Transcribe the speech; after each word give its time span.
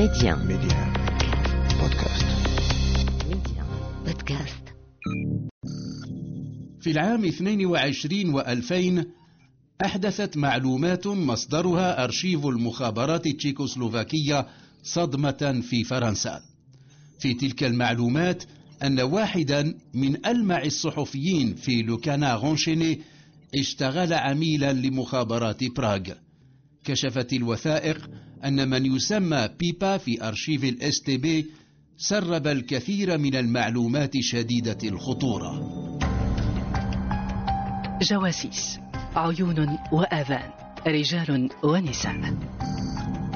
ميديا 0.00 0.34
ميديا 0.34 0.92
بودكاست 1.80 2.26
ميديا 3.28 3.64
بودكاست 4.06 4.64
في 6.80 6.90
العام 6.90 7.24
22 7.24 8.42
و2000 8.42 9.06
أحدثت 9.84 10.36
معلومات 10.36 11.06
مصدرها 11.06 12.04
أرشيف 12.04 12.46
المخابرات 12.46 13.26
التشيكوسلوفاكية 13.26 14.46
صدمة 14.82 15.62
في 15.70 15.84
فرنسا. 15.84 16.40
في 17.18 17.34
تلك 17.34 17.64
المعلومات 17.64 18.44
أن 18.82 19.00
واحدا 19.00 19.74
من 19.94 20.26
ألمع 20.26 20.62
الصحفيين 20.62 21.54
في 21.54 21.82
Le 21.82 21.95
Canard 21.95 22.34
enchaîné 22.34 23.00
اشتغل 23.54 24.12
عميلا 24.12 24.72
لمخابرات 24.72 25.64
براغ. 25.76 26.02
كشفت 26.84 27.32
الوثائق 27.32 28.10
أن 28.44 28.68
من 28.68 28.86
يسمى 28.86 29.48
بيبا 29.58 29.96
في 29.96 30.28
أرشيف 30.28 30.64
ال 30.64 31.00
StB 31.00 31.46
سرب 31.96 32.46
الكثير 32.46 33.18
من 33.18 33.34
المعلومات 33.36 34.20
شديدة 34.20 34.78
الخطورة. 34.84 35.52
جواسيس 38.02 38.78
عيون 39.16 39.78
وآذان 39.92 40.50
رجال 40.86 41.50
ونساء. 41.64 42.34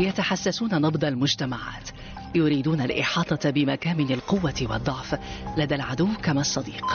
يتحسسون 0.01 0.75
نبض 0.75 1.05
المجتمعات 1.05 1.91
يريدون 2.35 2.81
الإحاطة 2.81 3.51
بمكامن 3.51 4.13
القوة 4.13 4.67
والضعف 4.71 5.19
لدى 5.59 5.75
العدو 5.75 6.09
كما 6.23 6.41
الصديق. 6.41 6.87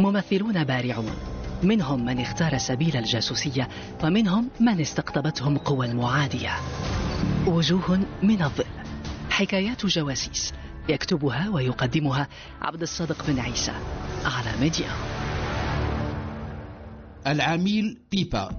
ممثلون 0.00 0.64
بارعون 0.64 1.29
منهم 1.62 2.04
من 2.04 2.20
اختار 2.20 2.58
سبيل 2.58 2.96
الجاسوسية 2.96 3.68
ومنهم 4.04 4.50
من 4.60 4.80
استقطبتهم 4.80 5.58
قوى 5.58 5.86
المعادية. 5.86 6.56
وجوه 7.46 8.06
من 8.22 8.42
الظل. 8.42 8.64
حكايات 9.30 9.86
جواسيس 9.86 10.52
يكتبها 10.88 11.48
ويقدمها 11.48 12.28
عبد 12.60 12.82
الصادق 12.82 13.26
بن 13.26 13.38
عيسى 13.38 13.72
على 14.24 14.60
ميديا. 14.60 14.90
العميل 17.26 17.98
بيبا. 18.10 18.50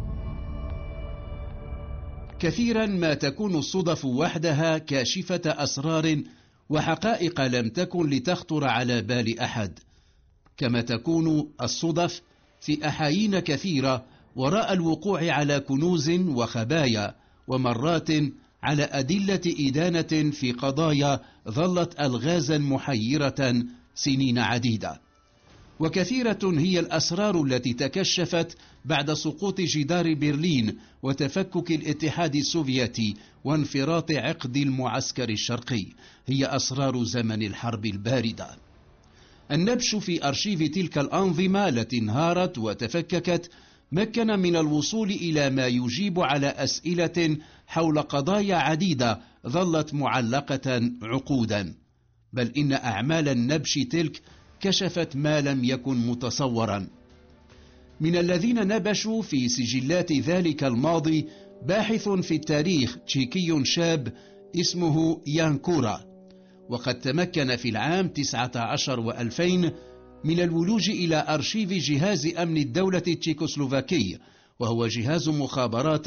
كثيرا 2.40 2.86
ما 2.86 3.14
تكون 3.14 3.56
الصدف 3.56 4.06
وحدها 4.06 4.78
كاشفة 4.78 5.42
أسرار 5.46 6.22
وحقائق 6.70 7.42
لم 7.42 7.70
تكن 7.70 8.10
لتخطر 8.10 8.66
على 8.66 9.02
بال 9.02 9.40
أحد. 9.40 9.80
كما 10.58 10.82
تكون 10.82 11.50
الصدف 11.62 12.22
في 12.62 12.88
أحايين 12.88 13.40
كثيرة 13.40 14.06
وراء 14.36 14.74
الوقوع 14.74 15.32
على 15.32 15.60
كنوز 15.60 16.10
وخبايا 16.10 17.16
ومرات 17.48 18.10
على 18.64 18.84
أدلة 18.84 19.42
إدانة 19.46 20.32
في 20.32 20.52
قضايا 20.52 21.20
ظلت 21.50 22.00
ألغازا 22.00 22.58
محيرة 22.58 23.64
سنين 23.96 24.40
عديدة. 24.40 25.02
وكثيرة 25.80 26.40
هي 26.44 26.80
الأسرار 26.80 27.44
التي 27.44 27.74
تكشفت 27.74 28.58
بعد 28.86 29.14
سقوط 29.14 29.62
جدار 29.62 30.14
برلين 30.14 30.78
وتفكك 31.04 31.72
الاتحاد 31.72 32.36
السوفيتي 32.36 33.16
وانفراط 33.44 34.12
عقد 34.12 34.58
المعسكر 34.58 35.30
الشرقي. 35.30 35.86
هي 36.28 36.46
أسرار 36.46 37.04
زمن 37.04 37.44
الحرب 37.44 37.86
الباردة. 37.86 38.48
النبش 39.52 39.96
في 39.96 40.28
أرشيف 40.28 40.64
تلك 40.64 40.98
الأنظمة 40.98 41.70
التي 41.70 41.98
انهارت 41.98 42.58
وتفككت 42.58 43.50
مكن 43.92 44.28
من 44.40 44.56
الوصول 44.56 45.10
إلى 45.10 45.50
ما 45.50 45.68
يجيب 45.68 46.20
على 46.20 46.48
أسئلة 46.48 47.38
حول 47.68 48.02
قضايا 48.02 48.56
عديدة 48.56 49.20
ظلت 49.48 49.94
معلقة 49.94 50.92
عقودا. 51.04 51.74
بل 52.34 52.52
إن 52.58 52.74
أعمال 52.74 53.30
النبش 53.30 53.74
تلك 53.74 54.22
كشفت 54.60 55.16
ما 55.16 55.42
لم 55.42 55.64
يكن 55.64 56.08
متصورا. 56.08 56.88
من 58.00 58.16
الذين 58.16 58.68
نبشوا 58.68 59.22
في 59.22 59.50
سجلات 59.50 60.12
ذلك 60.12 60.64
الماضي 60.64 61.26
باحث 61.68 62.10
في 62.10 62.36
التاريخ 62.36 62.98
تشيكي 63.08 63.66
شاب 63.66 64.14
اسمه 64.56 65.22
يانكورا. 65.28 66.11
وقد 66.72 67.00
تمكن 67.00 67.56
في 67.56 67.70
العام 67.70 68.08
19 68.08 69.12
و2000 69.12 69.72
من 70.24 70.40
الولوج 70.40 70.90
إلى 70.90 71.26
أرشيف 71.30 71.70
جهاز 71.70 72.28
أمن 72.28 72.58
الدولة 72.58 73.04
التشيكوسلوفاكي 73.08 74.18
وهو 74.60 74.88
جهاز 74.88 75.30
مخابرات 75.30 76.06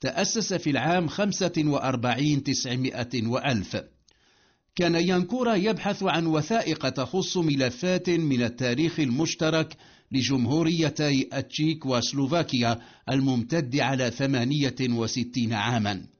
تأسس 0.00 0.54
في 0.54 0.70
العام 0.70 1.08
45 1.08 2.42
900 2.42 3.26
وألف. 3.26 3.76
كان 4.76 4.94
يانكورا 4.94 5.54
يبحث 5.54 6.02
عن 6.02 6.26
وثائق 6.26 6.88
تخص 6.88 7.36
ملفات 7.36 8.10
من 8.10 8.42
التاريخ 8.42 9.00
المشترك 9.00 9.76
لجمهوريتي 10.12 11.28
التشيك 11.34 11.86
وسلوفاكيا 11.86 12.78
الممتد 13.10 13.76
على 13.76 14.10
68 14.10 15.52
عاما. 15.52 16.19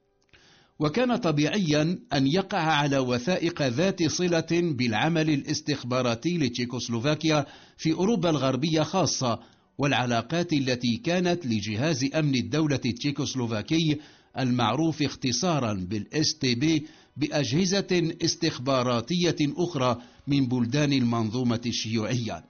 وكان 0.81 1.15
طبيعيا 1.15 1.99
أن 2.13 2.27
يقع 2.27 2.59
على 2.59 2.97
وثائق 2.97 3.61
ذات 3.61 4.03
صلة 4.03 4.47
بالعمل 4.51 5.29
الاستخباراتي 5.29 6.37
لتشيكوسلوفاكيا 6.37 7.45
في 7.77 7.93
أوروبا 7.93 8.29
الغربية 8.29 8.81
خاصة 8.81 9.39
والعلاقات 9.77 10.53
التي 10.53 10.97
كانت 10.97 11.45
لجهاز 11.45 12.09
أمن 12.15 12.35
الدولة 12.35 12.79
التشيكوسلوفاكي 12.85 13.97
المعروف 14.39 15.01
اختصارا 15.01 15.73
بال 15.73 16.37
StB 16.37 16.87
بأجهزة 17.17 18.13
استخباراتية 18.21 19.35
أخرى 19.41 20.01
من 20.27 20.47
بلدان 20.47 20.93
المنظومة 20.93 21.61
الشيوعية. 21.65 22.43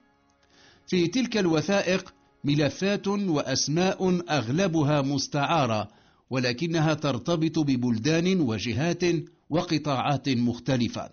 في 0.86 1.06
تلك 1.06 1.36
الوثائق 1.36 2.14
ملفات 2.44 3.08
وأسماء 3.08 4.22
أغلبها 4.30 5.02
مستعارة 5.02 5.88
ولكنها 6.32 6.94
ترتبط 6.94 7.58
ببلدان 7.58 8.40
وجهات 8.40 9.04
وقطاعات 9.50 10.28
مختلفة. 10.28 11.10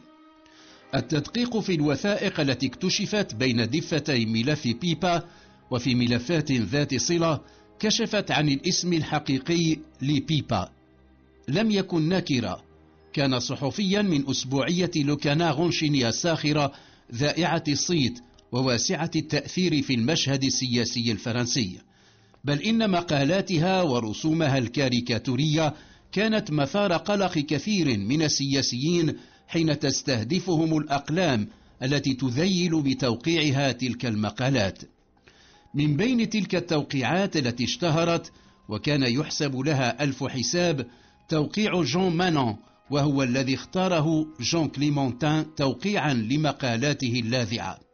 التدقيق 0.94 1.58
في 1.58 1.74
الوثائق 1.74 2.40
التي 2.40 2.66
اكتشفت 2.66 3.34
بين 3.34 3.70
دفتي 3.70 4.26
ملف 4.26 4.68
بيبا 4.80 5.22
وفي 5.70 5.94
ملفات 5.94 6.52
ذات 6.52 6.94
صلة 6.94 7.40
كشفت 7.78 8.30
عن 8.30 8.48
الاسم 8.48 8.92
الحقيقي 8.92 9.76
لبيبا 10.02 10.68
لم 11.48 11.70
يكن 11.70 12.08
نكرة 12.08 12.62
كان 13.12 13.40
صحفيا 13.40 14.02
من 14.02 14.30
أسبوعية 14.30 14.90
لوكانا 14.96 15.50
غونشيني 15.50 16.08
الساخرة 16.08 16.72
ذائعة 17.14 17.64
الصيت 17.68 18.20
وواسعة 18.52 19.10
التأثير 19.16 19.82
في 19.82 19.94
المشهد 19.94 20.44
السياسي 20.44 21.12
الفرنسي. 21.12 21.78
بل 22.44 22.62
إن 22.62 22.90
مقالاتها 22.90 23.82
ورسومها 23.82 24.58
الكاريكاتورية 24.58 25.74
كانت 26.12 26.50
مثار 26.50 26.92
قلق 26.92 27.38
كثير 27.38 27.98
من 27.98 28.22
السياسيين 28.22 29.16
حين 29.48 29.78
تستهدفهم 29.78 30.78
الأقلام 30.78 31.48
التي 31.82 32.14
تذيل 32.14 32.82
بتوقيعها 32.82 33.72
تلك 33.72 34.06
المقالات. 34.06 34.78
من 35.74 35.96
بين 35.96 36.30
تلك 36.30 36.54
التوقيعات 36.54 37.36
التي 37.36 37.64
اشتهرت 37.64 38.32
وكان 38.68 39.02
يحسب 39.02 39.56
لها 39.56 40.04
ألف 40.04 40.24
حساب 40.24 40.86
توقيع 41.28 41.82
جون 41.82 42.16
مانون 42.16 42.56
وهو 42.90 43.22
الذي 43.22 43.54
اختاره 43.54 44.26
جون 44.40 44.68
كليمونتان 44.68 45.46
توقيعا 45.56 46.14
لمقالاته 46.14 47.20
اللاذعة. 47.24 47.89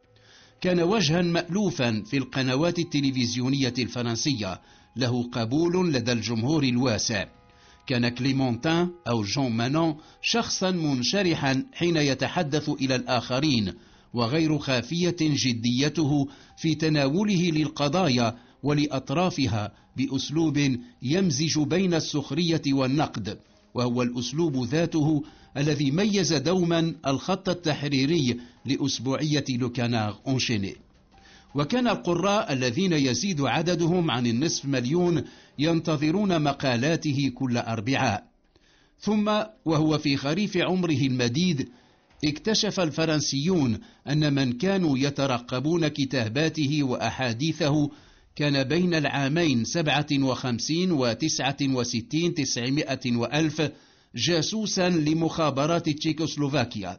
كان 0.61 0.81
وجها 0.81 1.23
مألوفا 1.23 2.03
في 2.07 2.17
القنوات 2.17 2.79
التلفزيونية 2.79 3.75
الفرنسية 3.79 4.61
له 4.97 5.23
قبول 5.23 5.93
لدى 5.93 6.13
الجمهور 6.13 6.63
الواسع. 6.63 7.27
كان 7.87 8.09
كليمونتان 8.09 8.91
أو 9.09 9.23
جون 9.23 9.53
مانون 9.53 9.97
شخصا 10.23 10.71
منشرحا 10.71 11.67
حين 11.73 11.97
يتحدث 11.97 12.69
إلى 12.69 12.95
الآخرين 12.95 13.73
وغير 14.15 14.59
خافية 14.59 15.17
جديته 15.21 16.29
في 16.57 16.75
تناوله 16.75 17.51
للقضايا 17.51 18.37
ولأطرافها 18.63 19.73
بأسلوب 19.97 20.77
يمزج 21.03 21.59
بين 21.59 21.95
السخرية 21.95 22.63
والنقد 22.69 23.39
وهو 23.75 24.03
الأسلوب 24.03 24.65
ذاته 24.65 25.23
الذي 25.57 25.91
ميز 25.91 26.33
دوما 26.33 26.95
الخط 27.07 27.49
التحريري 27.49 28.41
لأسبوعية 28.65 29.45
لوكاناغ 29.49 30.17
أونشيني. 30.27 30.77
وكان 31.55 31.89
القراء 31.89 32.53
الذين 32.53 32.93
يزيد 32.93 33.41
عددهم 33.41 34.11
عن 34.11 34.27
النصف 34.27 34.65
مليون 34.65 35.25
ينتظرون 35.59 36.43
مقالاته 36.43 37.33
كل 37.35 37.57
أربعاء. 37.57 38.25
ثم 39.01 39.43
وهو 39.65 39.99
في 39.99 40.17
خريف 40.17 40.57
عمره 40.57 41.01
المديد 41.07 41.69
اكتشف 42.25 42.81
الفرنسيون 42.81 43.79
أن 44.09 44.35
من 44.35 44.53
كانوا 44.53 44.99
يترقبون 44.99 45.89
كتاباته 45.89 46.83
وأحاديثه 46.83 47.91
كان 48.37 48.65
بين 48.65 48.95
العامين 48.95 49.65
سبعة 49.65 50.07
وخمسين 50.13 50.93
وتسعة 50.93 51.57
وستين 51.63 52.35
تسعمائة 52.35 53.17
وألف 53.17 53.71
جاسوسا 54.15 54.89
لمخابرات 54.89 55.89
تشيكوسلوفاكيا. 55.89 56.99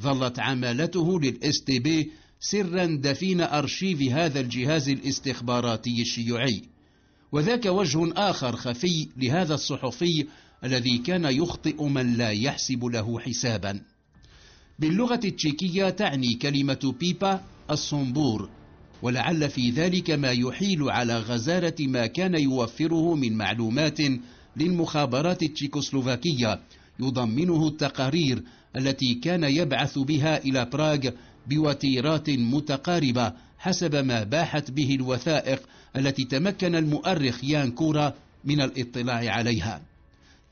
ظلت 0.00 0.38
عمالته 0.38 1.20
لل 1.20 1.64
StB 1.64 2.10
سرا 2.40 2.98
دفين 3.02 3.40
أرشيف 3.40 4.02
هذا 4.02 4.40
الجهاز 4.40 4.88
الاستخباراتي 4.88 6.02
الشيوعي. 6.02 6.62
وذاك 7.32 7.66
وجه 7.66 8.12
آخر 8.16 8.56
خفي 8.56 9.08
لهذا 9.16 9.54
الصحفي 9.54 10.26
الذي 10.64 10.98
كان 10.98 11.24
يخطئ 11.24 11.84
من 11.84 12.16
لا 12.16 12.30
يحسب 12.30 12.84
له 12.84 13.20
حسابا. 13.20 13.80
باللغة 14.78 15.20
التشيكية 15.24 15.90
تعني 15.90 16.34
كلمة 16.34 16.94
بيبا 17.00 17.44
الصنبور 17.70 18.50
ولعل 19.02 19.50
في 19.50 19.70
ذلك 19.70 20.10
ما 20.10 20.30
يحيل 20.30 20.90
على 20.90 21.18
غزارة 21.18 21.74
ما 21.80 22.06
كان 22.06 22.34
يوفره 22.34 23.14
من 23.14 23.36
معلومات 23.36 23.98
للمخابرات 24.56 25.42
التشيكوسلوفاكية 25.42 26.60
يضمنه 27.00 27.68
التقارير 27.68 28.42
التي 28.76 29.14
كان 29.14 29.44
يبعث 29.44 29.98
بها 29.98 30.44
إلى 30.44 30.64
براغ 30.64 31.08
بوتيرات 31.46 32.30
متقاربة 32.30 33.32
حسب 33.58 33.96
ما 33.96 34.24
باحت 34.24 34.70
به 34.70 34.94
الوثائق 34.94 35.62
التي 35.96 36.24
تمكن 36.24 36.74
المؤرخ 36.74 37.44
يان 37.44 37.70
كورا 37.70 38.14
من 38.44 38.60
الاطلاع 38.60 39.32
عليها. 39.32 39.82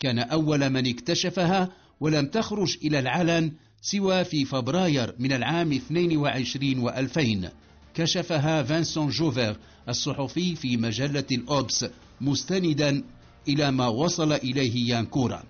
كان 0.01 0.19
أول 0.19 0.71
من 0.71 0.89
اكتشفها 0.89 1.69
ولم 2.01 2.27
تخرج 2.27 2.77
إلى 2.85 2.99
العلن 2.99 3.53
سوى 3.83 4.25
في 4.25 4.45
فبراير 4.45 5.15
من 5.19 5.33
العام 5.33 5.73
22 5.73 6.91
و2000 6.91 7.49
كشفها 7.95 8.63
فانسون 8.63 9.09
جوفر 9.09 9.57
الصحفي 9.89 10.57
في 10.57 10.77
مجلة 10.77 11.25
الأوبس 11.33 11.87
مستندا 12.21 13.03
إلى 13.49 13.71
ما 13.71 13.87
وصل 13.87 14.33
إليه 14.33 14.91
يانكورا. 14.91 15.43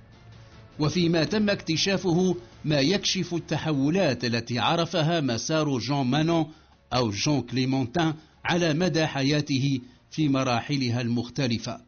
وفيما 0.78 1.24
تم 1.24 1.50
اكتشافه 1.50 2.36
ما 2.64 2.80
يكشف 2.80 3.34
التحولات 3.34 4.24
التي 4.24 4.58
عرفها 4.58 5.20
مسار 5.20 5.78
جون 5.78 6.06
مانون 6.06 6.46
أو 6.94 7.10
جون 7.10 7.40
كليمونتان 7.40 8.14
على 8.44 8.74
مدى 8.74 9.06
حياته 9.06 9.80
في 10.10 10.28
مراحلها 10.28 11.00
المختلفة. 11.00 11.80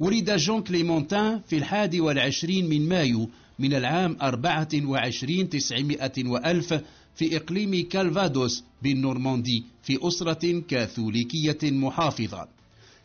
ولد 0.00 0.36
جون 0.36 0.62
كليمونتان 0.62 1.40
في 1.48 1.56
الحادي 1.56 2.00
والعشرين 2.00 2.68
من 2.68 2.88
مايو 2.88 3.28
من 3.58 3.74
العام 3.74 4.16
أربعة 4.22 4.68
وعشرين 4.84 5.48
تسعمائة 5.48 6.28
وألف 6.28 6.74
في 7.14 7.36
إقليم 7.36 7.88
كالفادوس 7.88 8.64
بالنورماندي 8.82 9.64
في 9.82 9.98
أسرة 10.02 10.60
كاثوليكية 10.68 11.58
محافظة. 11.62 12.48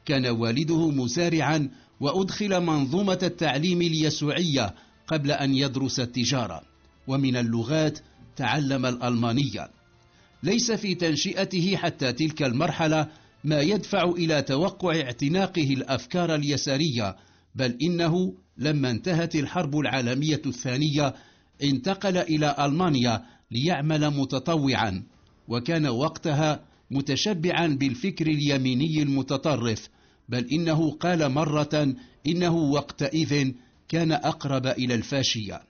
كان 0.05 0.25
والده 0.25 0.89
مزارعا 0.89 1.69
وأدخل 2.03 2.59
منظومة 2.59 3.19
التعليم 3.23 3.81
اليسوعية 3.81 4.75
قبل 5.07 5.31
أن 5.31 5.55
يدرس 5.55 5.99
التجارة. 5.99 6.61
ومن 7.07 7.35
اللغات 7.37 7.99
تعلم 8.35 8.85
الألمانية. 8.85 9.69
ليس 10.43 10.71
في 10.71 10.95
تنشئته 10.95 11.75
حتى 11.75 12.13
تلك 12.13 12.43
المرحلة 12.43 13.07
ما 13.43 13.61
يدفع 13.61 14.03
إلى 14.03 14.41
توقع 14.41 14.95
اعتناقه 15.01 15.73
الأفكار 15.73 16.35
اليسارية 16.35 17.15
بل 17.55 17.77
إنه 17.81 18.33
لما 18.57 18.91
انتهت 18.91 19.35
الحرب 19.35 19.79
العالمية 19.79 20.41
الثانية 20.45 21.13
انتقل 21.63 22.17
إلى 22.17 22.55
ألمانيا 22.59 23.25
ليعمل 23.51 24.09
متطوعا 24.09 25.03
وكان 25.47 25.87
وقتها 25.87 26.59
متشبعا 26.91 27.67
بالفكر 27.67 28.27
اليميني 28.27 29.01
المتطرف 29.01 29.89
بل 30.29 30.47
إنه 30.51 30.91
قال 30.91 31.31
مرة 31.31 31.95
إنه 32.27 32.55
وقتئذ 32.55 33.51
كان 33.89 34.11
أقرب 34.11 34.67
إلى 34.67 34.95
الفاشية. 34.95 35.61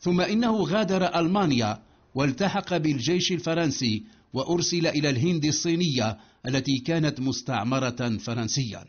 ثم 0.00 0.20
إنه 0.20 0.62
غادر 0.64 1.18
ألمانيا 1.20 1.82
والتحق 2.14 2.76
بالجيش 2.76 3.32
الفرنسي 3.32 4.02
وأرسل 4.32 4.86
إلى 4.86 5.10
الهند 5.10 5.44
الصينية 5.44 6.18
التي 6.46 6.78
كانت 6.78 7.20
مستعمرة 7.20 8.18
فرنسية 8.18 8.84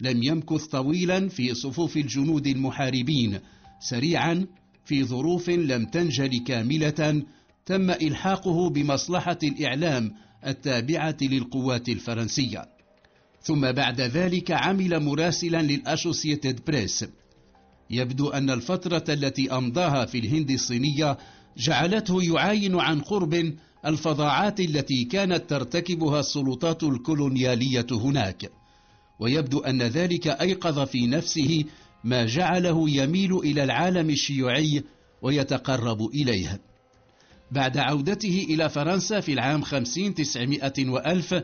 لم 0.00 0.22
يمكث 0.22 0.66
طويلا 0.66 1.28
في 1.28 1.54
صفوف 1.54 1.96
الجنود 1.96 2.46
المحاربين 2.46 3.40
سريعا 3.80 4.46
في 4.84 5.04
ظروف 5.04 5.50
لم 5.50 5.84
تنجل 5.84 6.44
كاملة 6.44 7.22
تم 7.66 7.90
إلحاقه 7.90 8.70
بمصلحة 8.70 9.38
الإعلام 9.42 10.12
التابعة 10.46 11.16
للقوات 11.22 11.88
الفرنسية. 11.88 12.64
ثم 13.42 13.72
بعد 13.72 14.00
ذلك 14.00 14.50
عمل 14.50 15.00
مراسلا 15.00 15.62
للأسوسيتد 15.62 16.60
بريس. 16.66 17.04
يبدو 17.90 18.28
أن 18.28 18.50
الفترة 18.50 19.04
التي 19.08 19.52
أمضاها 19.52 20.04
في 20.04 20.18
الهند 20.18 20.50
الصينية 20.50 21.18
جعلته 21.56 22.22
يعاين 22.22 22.80
عن 22.80 23.00
قرب 23.00 23.54
الفظاعات 23.86 24.60
التي 24.60 25.04
كانت 25.04 25.50
ترتكبها 25.50 26.20
السلطات 26.20 26.82
الكولونيالية 26.82 27.86
هناك. 27.92 28.50
ويبدو 29.20 29.58
أن 29.58 29.82
ذلك 29.82 30.26
أيقظ 30.26 30.78
في 30.78 31.06
نفسه 31.06 31.64
ما 32.04 32.26
جعله 32.26 32.90
يميل 32.90 33.36
إلى 33.36 33.64
العالم 33.64 34.10
الشيوعي 34.10 34.82
ويتقرب 35.22 36.02
إليه. 36.14 36.60
بعد 37.50 37.78
عودته 37.78 38.46
إلى 38.50 38.68
فرنسا 38.68 39.20
في 39.20 39.32
العام 39.32 39.62
خمسين 39.62 40.14
تسعمائة 40.14 40.88
وألف 40.88 41.34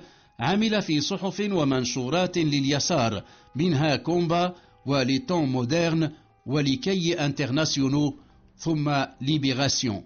عمل 0.40 0.83
في 0.83 1.00
صحف 1.00 1.40
ومنشورات 1.50 2.38
لليسار 2.38 3.25
منها 3.57 3.97
كومبا 3.97 4.54
و 4.87 4.93
Les 4.93 5.14
Temps 5.14 5.48
modernes 5.48 6.10
و 6.46 6.52
Le 6.52 6.64
Courrier 6.64 7.12
International 7.25 8.16
ثم 8.57 9.04
Libération 9.20 10.04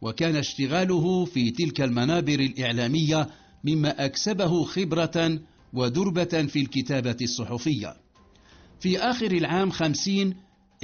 وكان 0.00 0.36
اشتغاله 0.36 1.24
في 1.24 1.50
تلك 1.50 1.80
المنابر 1.80 2.40
الإعلامية 2.40 3.28
مما 3.64 4.04
أكسبه 4.04 4.64
خبرة 4.64 5.38
ودربة 5.72 6.24
في 6.24 6.60
الكتابة 6.60 7.16
الصحفية. 7.22 7.96
في 8.80 8.98
آخر 8.98 9.32
العام 9.32 9.70
خمسين 9.70 10.34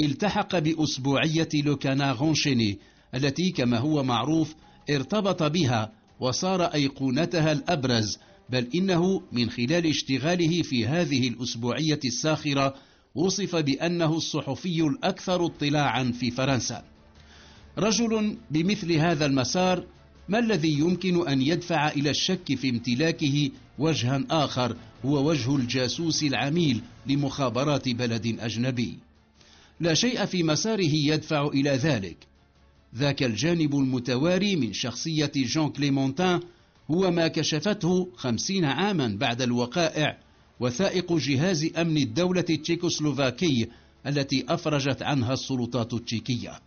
التحق 0.00 0.58
بأسبوعية 0.58 1.48
لوكانا 1.54 2.12
غونشيني 2.12 2.78
التي 3.14 3.50
كما 3.50 3.78
هو 3.78 4.02
معروف 4.02 4.54
ارتبط 4.90 5.42
بها 5.42 5.92
وصار 6.20 6.62
أيقونتها 6.64 7.52
الأبرز 7.52 8.18
بل 8.50 8.68
إنه 8.74 9.22
من 9.32 9.50
خلال 9.50 9.86
اشتغاله 9.86 10.62
في 10.62 10.86
هذه 10.86 11.28
الأسبوعية 11.28 12.00
الساخرة 12.04 12.74
وصف 13.14 13.56
بأنه 13.56 14.16
الصحفي 14.16 14.82
الأكثر 14.82 15.46
اطلاعا 15.46 16.12
في 16.20 16.30
فرنسا. 16.30 16.84
رجل 17.78 18.36
بمثل 18.50 18.92
هذا 18.92 19.26
المسار 19.26 19.84
ما 20.28 20.38
الذي 20.38 20.78
يمكن 20.78 21.28
أن 21.28 21.42
يدفع 21.42 21.88
إلى 21.88 22.10
الشك 22.10 22.54
في 22.54 22.70
امتلاكه 22.70 23.50
وجها 23.78 24.24
آخر 24.30 24.76
هو 25.04 25.30
وجه 25.30 25.56
الجاسوس 25.56 26.22
العميل 26.22 26.80
لمخابرات 27.06 27.88
بلد 27.88 28.36
أجنبي؟ 28.40 28.98
لا 29.80 29.94
شيء 29.94 30.24
في 30.24 30.42
مساره 30.42 30.94
يدفع 30.94 31.46
إلى 31.46 31.70
ذلك. 31.70 32.16
ذاك 32.96 33.22
الجانب 33.22 33.74
المتواري 33.74 34.56
من 34.56 34.72
شخصية 34.72 35.32
جون 35.36 35.68
كليمونتان 35.68 36.40
هو 36.90 37.10
ما 37.10 37.28
كشفته 37.28 38.08
خمسين 38.16 38.64
عاما 38.64 39.16
بعد 39.20 39.42
الوقائع 39.42 40.18
وثائق 40.60 41.12
جهاز 41.12 41.70
أمن 41.76 41.96
الدولة 41.96 42.44
التشيكوسلوفاكي 42.50 43.68
التي 44.06 44.44
أفرجت 44.48 45.02
عنها 45.02 45.32
السلطات 45.32 45.94
التشيكية. 45.94 46.60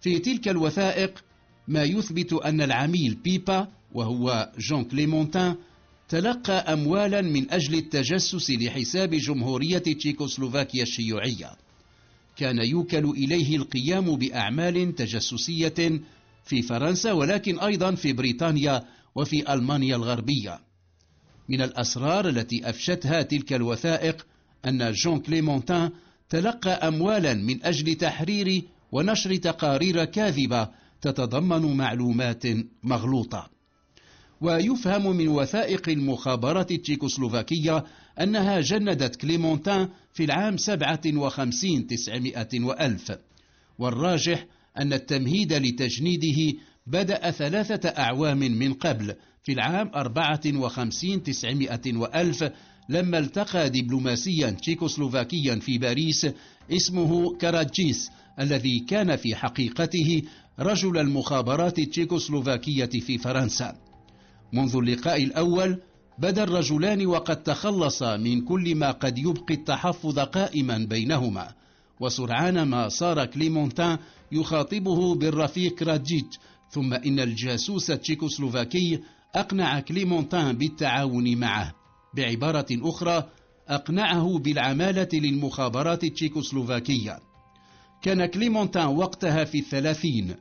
في 0.00 0.18
تلك 0.18 0.48
الوثائق 0.48 1.24
ما 1.68 1.82
يثبت 1.82 2.32
أن 2.32 2.60
العميل 2.60 3.14
بيبا 3.14 3.68
وهو 3.94 4.52
جون 4.58 4.84
كليمونتان 4.84 5.56
تلقى 6.08 6.52
أموالا 6.52 7.20
من 7.20 7.50
أجل 7.50 7.74
التجسس 7.74 8.50
لحساب 8.50 9.10
جمهورية 9.10 9.78
تشيكوسلوفاكيا 9.78 10.82
الشيوعية. 10.82 11.50
كان 12.36 12.58
يوكل 12.58 13.04
إليه 13.04 13.56
القيام 13.56 14.16
بأعمال 14.16 14.94
تجسسية 14.94 16.00
في 16.44 16.62
فرنسا 16.62 17.12
ولكن 17.12 17.58
أيضا 17.58 17.94
في 17.94 18.12
بريطانيا 18.12 18.82
وفي 19.14 19.52
ألمانيا 19.52 19.96
الغربية. 19.96 20.60
من 21.48 21.62
الأسرار 21.62 22.28
التي 22.28 22.70
أفشتها 22.70 23.22
تلك 23.22 23.52
الوثائق 23.52 24.26
أن 24.66 24.92
جون 24.92 25.20
كليمونتان 25.20 25.90
تلقى 26.28 26.70
أموالا 26.70 27.34
من 27.34 27.64
أجل 27.64 27.94
تحرير 27.94 28.62
ونشر 28.92 29.36
تقارير 29.36 30.04
كاذبة 30.04 30.68
تتضمن 31.00 31.76
معلومات 31.76 32.42
مغلوطة. 32.82 33.50
ويفهم 34.40 35.16
من 35.16 35.28
وثائق 35.28 35.88
المخابرات 35.88 36.70
التشيكوسلوفاكية 36.70 37.84
أنها 38.20 38.60
جندت 38.60 39.16
كليمونتان 39.16 39.88
في 40.12 40.24
العام 40.24 40.56
سبعة 40.56 41.00
وخمسين 41.06 41.86
تسعمائة 41.86 42.60
وألف. 42.60 43.12
والراجح 43.78 44.46
أن 44.78 44.92
التمهيد 44.92 45.52
لتجنيده 45.52 46.58
بدأ 46.86 47.30
ثلاثة 47.30 47.88
أعوام 47.88 48.38
من 48.38 48.72
قبل 48.72 49.14
في 49.42 49.52
العام 49.52 49.90
أربعة 49.94 50.40
وخمسين 50.46 51.22
تسعمائة 51.22 51.96
وألف 51.96 52.50
لما 52.88 53.18
التقى 53.18 53.70
دبلوماسيا 53.70 54.50
تشيكوسلوفاكيا 54.50 55.54
في 55.54 55.78
باريس 55.78 56.26
اسمه 56.72 57.36
كاراتجيس 57.36 58.10
الذي 58.40 58.78
كان 58.80 59.16
في 59.16 59.34
حقيقته 59.34 60.22
رجل 60.58 60.98
المخابرات 60.98 61.78
التشيكوسلوفاكية 61.78 63.00
في 63.00 63.18
فرنسا. 63.18 63.74
منذ 64.52 64.76
اللقاء 64.76 65.22
الأول 65.22 65.80
بدا 66.18 66.42
الرجلان 66.44 67.06
وقد 67.06 67.42
تخلصا 67.42 68.16
من 68.16 68.40
كل 68.40 68.74
ما 68.74 68.90
قد 68.90 69.18
يبقي 69.18 69.54
التحفظ 69.54 70.18
قائما 70.18 70.78
بينهما. 70.78 71.54
وسرعان 72.00 72.62
ما 72.62 72.88
صار 72.88 73.26
كليمونتان 73.26 73.98
يخاطبه 74.32 75.14
بالرفيق 75.14 75.82
رادجيت 75.82 76.36
ثم 76.72 76.94
إن 76.94 77.20
الجاسوس 77.20 77.90
التشيكوسلوفاكي 77.90 79.00
أقنع 79.34 79.80
كليمونتان 79.80 80.58
بالتعاون 80.58 81.36
معه. 81.38 81.74
بعبارة 82.16 82.66
أخرى 82.72 83.28
أقنعه 83.68 84.38
بالعمالة 84.38 85.08
للمخابرات 85.12 86.04
التشيكوسلوفاكية. 86.04 87.18
كان 88.02 88.26
كليمونتان 88.26 88.86
وقتها 88.86 89.44
في 89.44 89.58
الثلاثين. 89.58 90.34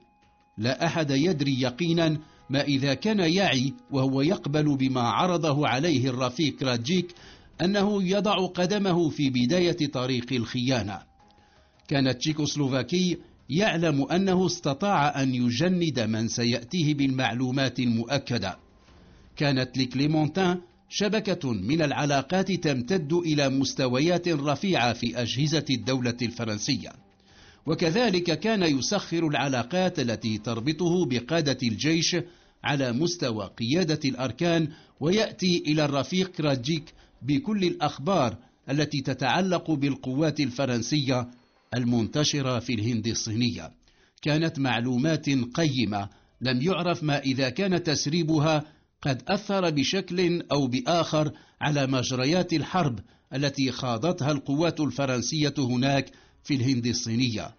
لا 0.57 0.85
أحد 0.85 1.11
يدري 1.11 1.61
يقينا 1.61 2.17
ما 2.49 2.61
إذا 2.61 2.93
كان 2.93 3.19
يعي 3.19 3.73
وهو 3.91 4.21
يقبل 4.21 4.77
بما 4.77 5.01
عرضه 5.01 5.67
عليه 5.67 6.09
الرفيق 6.09 6.63
راجيك 6.63 7.15
أنه 7.61 8.03
يضع 8.03 8.45
قدمه 8.45 9.09
في 9.09 9.29
بداية 9.29 9.91
طريق 9.91 10.33
الخيانة. 10.33 10.99
كان 11.87 12.17
تشيكوسلوفاكي 12.17 13.17
يعلم 13.51 14.03
أنه 14.03 14.45
استطاع 14.45 15.21
أن 15.21 15.35
يجند 15.35 15.99
من 15.99 16.27
سيأتيه 16.27 16.93
بالمعلومات 16.93 17.79
المؤكدة. 17.79 18.57
كانت 19.35 19.77
لكليمونتان 19.77 20.61
شبكة 20.89 21.51
من 21.51 21.81
العلاقات 21.81 22.51
تمتد 22.51 23.13
إلى 23.13 23.49
مستويات 23.49 24.27
رفيعة 24.27 24.93
في 24.93 25.21
أجهزة 25.21 25.65
الدولة 25.69 26.17
الفرنسية. 26.21 26.89
وكذلك 27.65 28.39
كان 28.39 28.63
يسخر 28.63 29.27
العلاقات 29.27 29.99
التي 29.99 30.37
تربطه 30.37 31.05
بقادة 31.05 31.57
الجيش 31.63 32.15
على 32.63 32.91
مستوى 32.91 33.51
قيادة 33.59 34.09
الأركان 34.09 34.67
ويأتي 34.99 35.63
إلى 35.67 35.85
الرفيق 35.85 36.31
كراجيك 36.31 36.93
بكل 37.21 37.63
الأخبار 37.63 38.37
التي 38.69 39.01
تتعلق 39.01 39.71
بالقوات 39.71 40.39
الفرنسية 40.39 41.27
المنتشرة 41.73 42.59
في 42.59 42.73
الهند 42.73 43.07
الصينية. 43.07 43.71
كانت 44.21 44.59
معلومات 44.59 45.29
قيمة. 45.29 46.09
لم 46.41 46.61
يعرف 46.61 47.03
ما 47.03 47.19
إذا 47.19 47.49
كان 47.49 47.83
تسريبها 47.83 48.63
قد 49.01 49.23
أثر 49.27 49.69
بشكل 49.69 50.43
أو 50.51 50.67
بآخر 50.67 51.31
على 51.61 51.87
مجريات 51.87 52.53
الحرب 52.53 52.99
التي 53.33 53.71
خاضتها 53.71 54.31
القوات 54.31 54.79
الفرنسية 54.79 55.53
هناك 55.57 56.11
في 56.43 56.55
الهند 56.55 56.85
الصينية. 56.85 57.55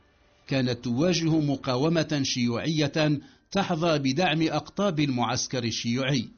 كانت 0.48 0.84
تواجه 0.84 1.40
مقاومة 1.40 2.20
شيوعية 2.22 3.20
تحظى 3.50 3.98
بدعم 3.98 4.42
أقطاب 4.42 5.00
المعسكر 5.00 5.64
الشيوعي. 5.64 6.28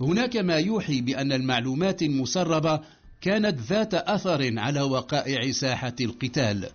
هناك 0.00 0.36
ما 0.36 0.56
يوحي 0.56 1.00
بأن 1.00 1.32
المعلومات 1.32 2.02
المسربة 2.02 2.80
كانت 3.20 3.60
ذات 3.60 3.94
أثر 3.94 4.58
على 4.58 4.80
وقائع 4.80 5.50
ساحة 5.50 5.94
القتال. 6.00 6.68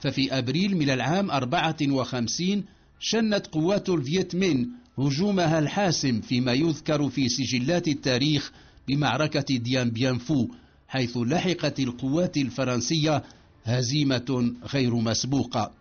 ففي 0.00 0.38
أبريل 0.38 0.76
من 0.76 0.90
العام 0.90 1.30
54 1.30 2.64
شنت 3.00 3.46
قوات 3.46 3.88
الفيت 3.88 4.34
مين 4.34 4.70
هجومها 4.98 5.58
الحاسم 5.58 6.20
فيما 6.20 6.52
يذكر 6.52 7.10
في 7.10 7.28
سجلات 7.28 7.88
التاريخ 7.88 8.52
بمعركة 8.88 9.56
ديان 9.56 9.90
بيانفو 9.90 10.48
حيث 10.88 11.16
لحقت 11.16 11.80
القوات 11.80 12.36
الفرنسية 12.36 13.22
هزيمة 13.64 14.54
غير 14.74 14.94
مسبوقة. 14.94 15.72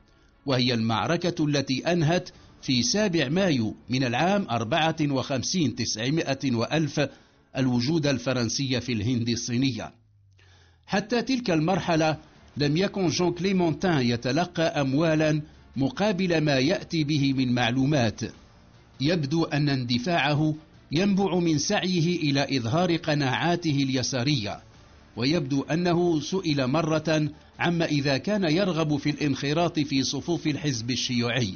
وهي 0.46 0.74
المعركة 0.74 1.46
التي 1.46 1.92
أنهت 1.92 2.30
في 2.62 2.84
سابع 2.84 3.30
مايو 3.30 3.76
من 3.90 4.04
العام 4.04 4.48
أربعة 4.50 4.96
وخمسين 5.02 5.76
تسعمائة 5.76 6.56
وألف 6.56 7.10
الوجود 7.58 8.08
الفرنسي 8.08 8.82
في 8.82 8.94
الهند 8.94 9.30
الصينية. 9.30 9.94
حتى 10.86 11.22
تلك 11.22 11.52
المرحلة 11.52 12.18
لم 12.60 12.78
يكن 12.78 13.08
جون 13.08 13.32
كليمونتان 13.32 14.01
يتلقى 14.01 14.63
أموالا 14.63 15.42
مقابل 15.75 16.42
ما 16.42 16.58
يأتي 16.58 17.04
به 17.04 17.34
من 17.34 17.54
معلومات. 17.54 18.22
يبدو 19.01 19.44
أن 19.44 19.70
اندفاعه 19.70 20.56
ينبع 20.92 21.39
من 21.39 21.58
سعيه 21.58 22.18
إلى 22.18 22.58
إظهار 22.58 22.96
قناعاته 22.96 23.84
اليسارية 23.84 24.60
ويبدو 25.18 25.62
أنه 25.62 26.20
سئل 26.20 26.68
مرة 26.68 27.30
عما 27.60 27.86
إذا 27.86 28.18
كان 28.18 28.44
يرغب 28.44 28.98
في 28.98 29.10
الانخراط 29.10 29.80
في 29.80 30.04
صفوف 30.04 30.48
الحزب 30.48 30.92
الشيوعي. 30.92 31.54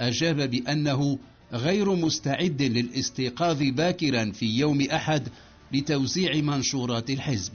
أجاب 0.00 0.50
بأنه 0.50 1.18
غير 1.52 1.94
مستعد 1.94 2.62
للاستيقاظ 2.62 3.62
باكرا 3.62 4.32
في 4.32 4.46
يوم 4.46 4.80
أحد 4.80 5.28
لتوزيع 5.72 6.36
منشورات 6.36 7.10
الحزب. 7.10 7.52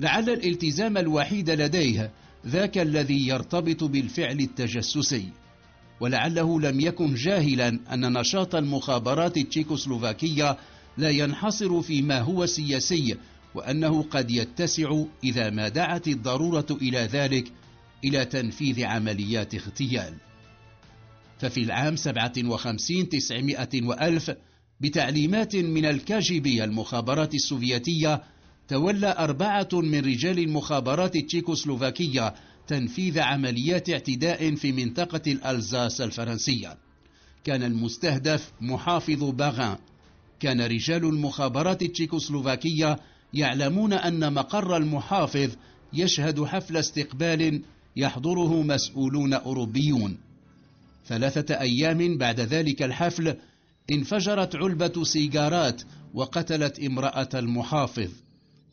لعل 0.00 0.30
الالتزام 0.30 0.96
الوحيد 0.98 1.50
لديه 1.50 2.10
ذاك 2.46 2.78
الذي 2.78 3.28
يرتبط 3.28 3.84
بالفعل 3.84 4.40
التجسسي 4.40 5.28
ولعله 6.00 6.60
لم 6.60 6.80
يكن 6.80 7.14
جاهلا 7.14 7.68
أن 7.68 8.12
نشاط 8.18 8.54
المخابرات 8.54 9.36
التشيكوسلوفاكية 9.36 10.56
لا 10.96 11.10
ينحصر 11.10 11.82
فيما 11.82 12.20
هو 12.20 12.46
سياسي 12.46 13.16
وأنه 13.54 14.02
قد 14.02 14.30
يتسع 14.30 15.02
إذا 15.24 15.50
ما 15.50 15.68
دعت 15.68 16.08
الضرورة 16.08 16.66
إلى 16.70 16.98
ذلك 16.98 17.52
إلى 18.04 18.24
تنفيذ 18.24 18.84
عمليات 18.84 19.54
اغتيال. 19.54 20.14
ففي 21.38 21.62
العام 21.62 21.96
سبعة 21.96 22.32
وخمسين 22.44 23.08
تسعمائة 23.08 23.82
وألف 23.82 24.30
بتعليمات 24.80 25.56
من 25.56 25.84
الكاجيبي 25.84 26.64
المخابرات 26.64 27.34
السوفيتية 27.34 28.22
تولى 28.68 29.14
أربعة 29.18 29.68
من 29.72 29.98
رجال 29.98 30.38
المخابرات 30.38 31.16
التشيكوسلوفاكية 31.16 32.34
تنفيذ 32.66 33.20
عمليات 33.20 33.90
اعتداء 33.90 34.54
في 34.54 34.72
منطقة 34.72 35.32
الألزاس 35.32 36.00
الفرنسية. 36.00 36.76
كان 37.44 37.62
المستهدف 37.62 38.52
محافظ 38.60 39.24
باغان. 39.24 39.76
كان 40.40 40.60
رجال 40.60 41.04
المخابرات 41.04 41.82
التشيكوسلوفاكية 41.82 42.98
يعلمون 43.34 43.92
أن 43.92 44.32
مقر 44.32 44.76
المحافظ 44.76 45.50
يشهد 45.92 46.44
حفل 46.44 46.76
استقبال 46.76 47.62
يحضره 47.96 48.62
مسؤولون 48.62 49.34
أوروبيون. 49.34 50.18
ثلاثة 51.06 51.60
أيام 51.60 52.18
بعد 52.18 52.40
ذلك 52.40 52.82
الحفل 52.82 53.36
انفجرت 53.92 54.56
علبة 54.56 55.04
سيجارات 55.04 55.82
وقتلت 56.14 56.80
امرأة 56.80 57.28
المحافظ. 57.34 58.10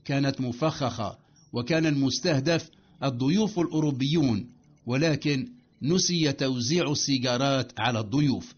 كانت 0.06 0.42
مفخخة 0.42 1.18
وكان 1.54 1.86
المستهدف 1.86 2.70
الضيوف 3.04 3.60
الأوروبيون 3.60 4.48
ولكن 4.86 5.52
نسي 5.82 6.32
توزيع 6.32 6.92
السيجارات 6.92 7.80
على 7.80 8.00
الضيوف. 8.00 8.54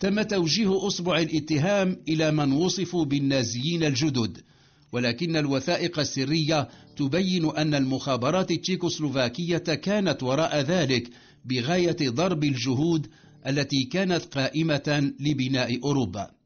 تم 0.00 0.22
توجيه 0.22 0.86
أصبع 0.86 1.18
الاتهام 1.18 1.96
إلى 2.08 2.30
من 2.30 2.52
وصفوا 2.52 3.04
بالنازيين 3.04 3.84
الجدد 3.84 4.38
ولكن 4.92 5.36
الوثائق 5.36 5.98
السرية 5.98 6.68
تبين 6.96 7.56
أن 7.56 7.74
المخابرات 7.74 8.50
التشيكوسلوفاكية 8.50 9.58
كانت 9.58 10.22
وراء 10.22 10.60
ذلك 10.60 11.10
بغاية 11.44 11.96
ضرب 12.02 12.44
الجهود 12.44 13.06
التي 13.46 13.84
كانت 13.84 14.24
قائمة 14.24 15.12
لبناء 15.20 15.82
أوروبا. 15.84 16.39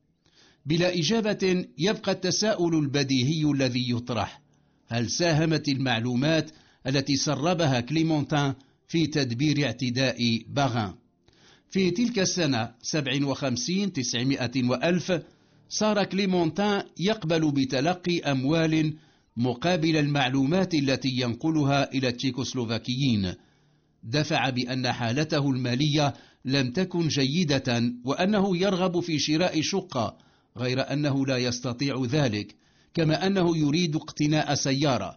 بلا 0.66 0.99
إجابة 0.99 1.66
يبقى 1.78 2.12
التساؤل 2.12 2.75
البديهي 2.75 3.50
الذي 3.50 3.90
يطرح. 3.90 4.40
هل 4.88 5.11
ساهمت 5.11 5.68
المعلومات 5.68 6.50
التي 6.87 7.16
سربها 7.16 7.80
كليمونتان 7.80 8.54
في 8.88 9.06
تدبير 9.06 9.64
اعتداء 9.64 10.42
باغان؟ 10.49 10.94
في 11.71 11.90
تلك 11.90 12.18
السنة 12.18 12.71
57 12.83 13.92
900 13.92 14.50
وألف 14.64 15.12
صار 15.68 16.04
كليمونتان 16.04 16.83
يقبل 17.00 17.52
بتلقي 17.52 18.21
أموال 18.21 18.94
مقابل 19.37 19.97
المعلومات 19.97 20.75
التي 20.75 21.09
ينقلها 21.09 21.92
إلى 21.92 22.09
التشيكوسلوفاكيين. 22.09 23.35
دفع 24.02 24.50
بأن 24.50 24.92
حالته 24.92 25.50
المالية 25.50 26.14
لم 26.44 26.71
تكن 26.71 27.09
جيدة 27.09 27.92
وأنه 28.04 28.56
يرغب 28.56 29.00
في 29.00 29.18
شراء 29.18 29.61
شقة 29.61 30.18
غير 30.58 30.92
أنه 30.92 31.26
لا 31.26 31.38
يستطيع 31.38 32.04
ذلك 32.04 32.54
كما 32.94 33.26
أنه 33.26 33.56
يريد 33.56 33.96
اقتناء 33.96 34.54
سيارة. 34.54 35.16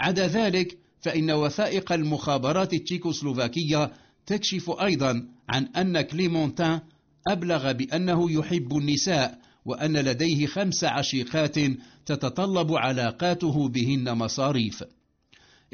عدا 0.00 0.26
ذلك 0.26 0.78
فإن 1.00 1.30
وثائق 1.30 1.92
المخابرات 1.92 2.74
التشيكوسلوفاكية 2.74 3.92
تكشف 4.26 4.70
أيضا 4.70 5.28
عن 5.48 5.66
أن 5.66 6.00
كليمونتان 6.00 6.80
أبلغ 7.28 7.72
بأنه 7.72 8.30
يحب 8.32 8.76
النساء 8.76 9.38
وأن 9.64 9.96
لديه 9.96 10.46
خمس 10.46 10.84
عشيقات 10.84 11.58
تتطلب 12.06 12.72
علاقاته 12.72 13.68
بهن 13.68 14.14
مصاريف. 14.14 14.84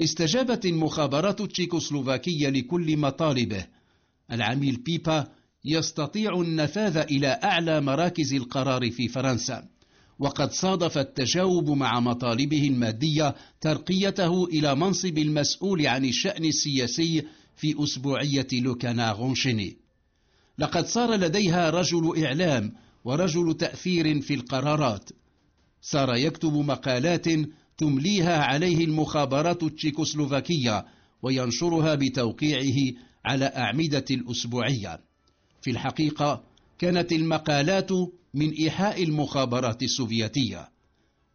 استجابت 0.03 0.67
المخابرات 0.67 1.41
التشيكوسلوفاكية 1.41 2.49
لكل 2.49 2.97
مطالبه. 2.97 3.67
العميل 4.33 4.77
بيبا 4.77 5.29
يستطيع 5.65 6.41
النفاذ 6.41 6.97
إلى 6.97 7.29
أعلى 7.45 7.81
مراكز 7.81 8.35
القرار 8.35 8.91
في 8.91 9.09
فرنسا. 9.09 9.69
وقد 10.19 10.53
صادف 10.53 10.99
التجاوب 10.99 11.71
مع 11.71 12.01
مطالبه 12.01 12.69
المادية 12.69 13.35
ترقيته 13.61 14.45
إلى 14.45 14.75
منصب 14.75 15.19
المسؤول 15.19 15.87
عن 15.87 16.05
الشأن 16.05 16.45
السياسي 16.45 17.23
في 17.57 17.85
أسبوعية 17.85 18.47
لوكانا 18.53 19.13
غونشيني 19.13 19.77
لقد 20.59 20.87
صار 20.87 21.15
لديها 21.15 21.71
رجل 21.71 22.25
إعلام 22.25 22.73
ورجل 23.05 23.55
تأثير 23.55 24.21
في 24.21 24.35
القرارات. 24.35 25.11
صار 25.83 26.15
يكتب 26.15 26.53
مقالات 26.53 27.27
تمليها 27.79 28.43
عليه 28.43 28.85
المخابرات 28.85 29.63
التشيكوسلوفاكية 29.63 30.85
وينشرها 31.23 31.95
بتوقيعه 31.95 32.93
على 33.25 33.45
أعمدة 33.45 34.05
الأسبوعية. 34.11 35.10
في 35.63 35.71
الحقيقة 35.71 36.43
كانت 36.79 37.13
المقالات 37.13 37.93
من 38.35 38.51
إيحاء 38.51 39.03
المخابرات 39.03 39.83
السوفيتية 39.83 40.69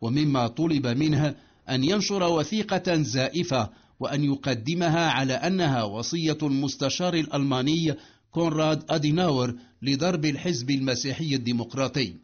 ومما 0.02 0.48
طلب 0.48 0.88
منه 0.88 1.36
أن 1.70 1.84
ينشر 1.84 2.24
وثيقة 2.24 3.02
زائفة 3.02 3.70
وأن 4.00 4.24
يقدمها 4.24 5.10
على 5.12 5.34
أنها 5.34 5.84
وصية 5.84 6.38
المستشار 6.44 7.14
الألماني 7.14 7.96
كونراد 8.32 8.84
أديناور 8.90 9.56
لضرب 9.82 10.26
الحزب 10.26 10.70
المسيحي 10.70 11.36
الديمقراطي. 11.36 12.16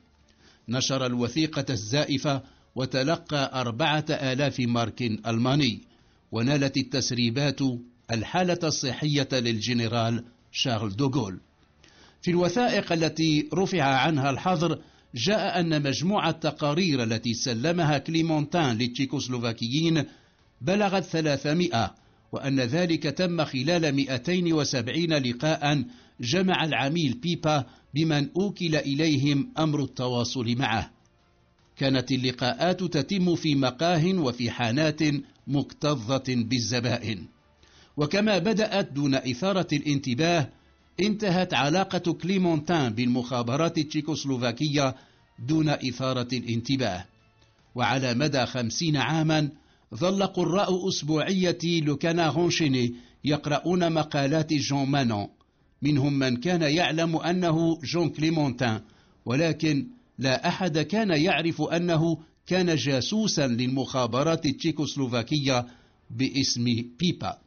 نشر 0.70 1.06
الوثيقة 1.06 1.66
الزائفة 1.70 2.42
وتلقى 2.76 3.62
أربعة 3.62 4.06
آلاف 4.10 4.60
مارك 4.60 5.02
ألماني 5.02 5.82
ونالت 6.32 6.78
التسريبات 6.78 7.60
الحالة 8.12 8.60
الصحية 8.64 9.28
للجنرال 9.32 10.24
شارل 10.52 10.96
دوغول. 10.96 11.40
في 12.22 12.32
الوثائق 12.32 12.92
التي 12.94 13.50
رفع 13.54 13.84
عنها 13.84 14.30
الحظر 14.30 14.82
جاء 15.16 15.60
أن 15.60 15.84
مجموع 15.84 16.30
التقارير 16.30 17.04
التي 17.04 17.34
سلمها 17.34 17.98
كليمونتان 17.98 18.78
للتشيكوسلوفاكيين 18.78 20.04
بلغت 20.62 21.04
300 21.04 21.96
وأن 22.32 22.60
ذلك 22.60 23.04
تم 23.04 23.46
خلال 23.46 23.96
270 23.96 25.14
لقاء 25.14 25.84
جمع 26.22 26.64
العميل 26.64 27.14
بيبا 27.14 27.66
بمن 27.94 28.30
أوكل 28.38 28.76
إليهم 28.76 29.54
أمر 29.58 29.84
التواصل 29.84 30.56
معه. 30.58 30.92
كانت 31.78 32.12
اللقاءات 32.12 32.84
تتم 32.84 33.36
في 33.36 33.56
مقاه 33.56 34.14
وفي 34.14 34.52
حانات 34.52 35.00
مكتظة 35.48 36.24
بالزبائن. 36.28 37.26
وكما 37.98 38.38
بدأت 38.38 38.92
دون 38.92 39.16
إثارة 39.16 39.68
الانتباه 39.74 40.50
انتهت 41.00 41.54
علاقة 41.54 42.14
كليمونتان 42.14 42.94
بالمخابرات 42.94 43.78
التشيكوسلوفاكية 43.78 44.96
دون 45.48 45.70
إثارة 45.70 46.28
الانتباه. 46.34 47.06
وعلى 47.76 48.14
مدى 48.14 48.46
خمسين 48.46 48.98
عاما 48.98 49.50
ظل 49.96 50.24
قراء 50.24 50.88
أسبوعية 50.90 51.58
لوكانا 51.64 52.28
غونشيني 52.28 52.96
يقرؤون 53.24 53.94
مقالات 53.94 54.54
جون 54.54 54.90
مانون. 54.90 55.28
منهم 55.82 56.20
من 56.20 56.38
كان 56.38 56.62
يعلم 56.62 57.18
أنه 57.18 57.80
جون 57.84 58.10
كليمونتان 58.10 58.82
ولكن 59.26 59.88
لا 60.20 60.48
أحد 60.48 60.80
كان 60.80 61.10
يعرف 61.10 61.62
أنه 61.62 62.18
كان 62.48 62.76
جاسوسا 62.76 63.48
للمخابرات 63.48 64.46
التشيكوسلوفاكية 64.46 65.66
باسم 66.10 66.66
بيبا. 67.00 67.38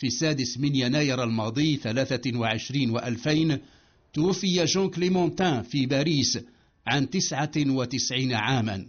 في 0.00 0.06
السادس 0.06 0.58
من 0.58 0.76
يناير 0.76 1.22
الماضي 1.24 1.76
23 1.76 2.90
وألفين 2.90 3.58
توفي 4.12 4.64
جون 4.64 4.90
كليمونتان 4.90 5.62
في 5.62 5.86
باريس 5.86 6.38
عن 6.86 7.10
99 7.10 8.32
عاما. 8.34 8.86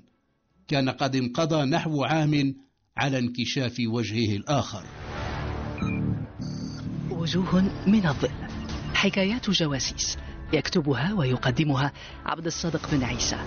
كان 0.67 0.89
قد 0.89 1.15
انقضى 1.15 1.65
نحو 1.65 2.03
عام 2.03 2.55
على 2.97 3.19
انكشاف 3.19 3.75
وجهه 3.79 4.35
الآخر. 4.35 4.83
وجوه 7.09 7.61
من 7.87 8.07
الظل. 8.07 8.31
حكايات 8.93 9.49
جواسيس. 9.49 10.17
يكتبها 10.53 11.13
ويقدمها 11.13 11.93
عبد 12.25 12.45
الصادق 12.45 12.91
بن 12.91 13.03
عيسى. 13.03 13.37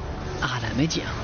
على 0.43 0.79
ميديا. 0.79 1.24